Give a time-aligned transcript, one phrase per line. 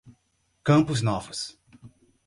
[0.63, 1.59] Campos Novos